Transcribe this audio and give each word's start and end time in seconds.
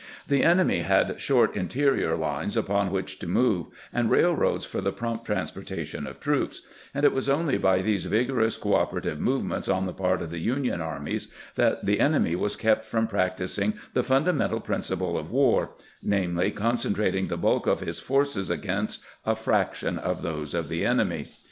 The 0.27 0.43
enemy 0.43 0.79
had 0.79 1.21
short 1.21 1.55
interior 1.55 2.17
lines 2.17 2.57
upon 2.57 2.89
which 2.89 3.19
to 3.19 3.27
move, 3.27 3.67
and 3.93 4.09
railroads 4.09 4.65
for 4.65 4.81
the 4.81 4.91
prompt 4.91 5.27
transportation 5.27 6.07
of 6.07 6.19
troops; 6.19 6.61
and 6.91 7.05
it 7.05 7.11
was 7.13 7.29
only 7.29 7.59
by 7.59 7.83
these 7.83 8.05
vigorous 8.05 8.57
cooperative 8.57 9.19
move 9.19 9.43
ments 9.45 9.67
on 9.69 9.85
the 9.85 9.93
part 9.93 10.23
of 10.23 10.31
the 10.31 10.39
Union 10.39 10.81
armies 10.81 11.27
that 11.53 11.85
the 11.85 11.99
enemy 11.99 12.35
was 12.35 12.55
kept 12.55 12.83
from 12.83 13.05
practising 13.05 13.75
the 13.93 14.01
fundamental 14.01 14.59
principle 14.59 15.19
of 15.19 15.29
war— 15.29 15.75
namely, 16.03 16.49
concentrating 16.49 17.27
the 17.27 17.37
bulk 17.37 17.67
of 17.67 17.81
his 17.81 17.99
forces 17.99 18.49
against 18.49 19.03
a 19.23 19.35
fraction 19.35 19.99
of 19.99 20.23
those 20.23 20.55
of 20.55 20.67
the 20.67 20.83
enemy. 20.83 21.27